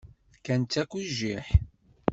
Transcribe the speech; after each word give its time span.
Fkan-tt 0.35 0.75
akk 0.81 0.91
i 0.95 1.03
jjiḥ. 1.15 1.47